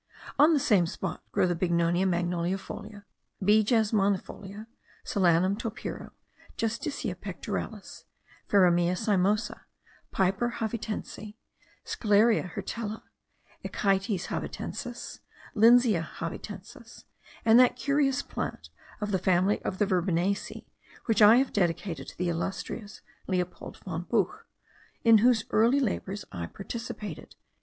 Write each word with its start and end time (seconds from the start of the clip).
On 0.39 0.51
the 0.51 0.59
same 0.59 0.87
spot 0.87 1.21
grow 1.31 1.45
the 1.45 1.53
Bignonia 1.55 2.07
magnoliaefolia, 2.07 3.03
B. 3.45 3.63
jasminifolia, 3.63 4.65
Solanum 5.05 5.55
topiro, 5.55 6.09
Justicia 6.57 7.13
pectoralis, 7.13 8.05
Faramea 8.49 8.95
cymosa, 8.97 9.61
Piper 10.09 10.53
javitense, 10.57 11.35
Scleria 11.85 12.51
hirtella, 12.51 13.03
Echites 13.63 14.25
javitensis, 14.29 15.19
Lindsea 15.55 16.03
javitensis, 16.17 17.03
and 17.45 17.59
that 17.59 17.75
curious 17.75 18.23
plant 18.23 18.69
of 19.01 19.11
the 19.11 19.19
family 19.19 19.61
of 19.61 19.77
the 19.77 19.85
verbenaceae, 19.85 20.65
which 21.05 21.21
I 21.21 21.35
have 21.35 21.53
dedicated 21.53 22.07
to 22.07 22.17
the 22.17 22.29
illustrious 22.29 23.01
Leopold 23.27 23.77
von 23.85 24.07
Buch, 24.09 24.47
in 25.03 25.19
whose 25.19 25.45
early 25.51 25.79
labours 25.79 26.25
I 26.31 26.47
participated.) 26.47 27.35